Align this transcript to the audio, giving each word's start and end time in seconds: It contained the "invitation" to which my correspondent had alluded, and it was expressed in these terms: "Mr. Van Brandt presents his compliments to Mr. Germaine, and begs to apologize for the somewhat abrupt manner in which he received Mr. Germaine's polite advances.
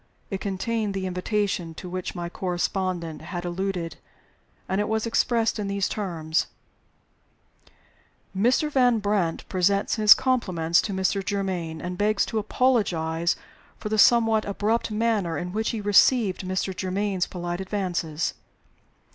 It 0.31 0.41
contained 0.41 0.95
the 0.95 1.05
"invitation" 1.05 1.75
to 1.75 1.87
which 1.87 2.15
my 2.15 2.27
correspondent 2.27 3.21
had 3.21 3.45
alluded, 3.45 3.97
and 4.67 4.81
it 4.81 4.89
was 4.89 5.05
expressed 5.05 5.59
in 5.59 5.67
these 5.67 5.87
terms: 5.87 6.47
"Mr. 8.35 8.71
Van 8.71 8.97
Brandt 8.97 9.47
presents 9.47 9.97
his 9.97 10.15
compliments 10.15 10.81
to 10.81 10.91
Mr. 10.91 11.23
Germaine, 11.23 11.79
and 11.83 11.99
begs 11.99 12.25
to 12.25 12.39
apologize 12.39 13.35
for 13.77 13.89
the 13.89 13.99
somewhat 13.99 14.43
abrupt 14.45 14.89
manner 14.89 15.37
in 15.37 15.51
which 15.51 15.69
he 15.69 15.79
received 15.81 16.41
Mr. 16.47 16.75
Germaine's 16.75 17.27
polite 17.27 17.61
advances. 17.61 18.33